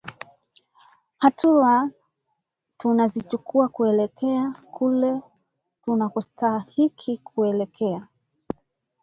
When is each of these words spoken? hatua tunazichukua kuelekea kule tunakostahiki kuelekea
hatua 1.17 1.89
tunazichukua 2.77 3.67
kuelekea 3.69 4.53
kule 4.71 5.21
tunakostahiki 5.85 7.17
kuelekea 7.17 8.07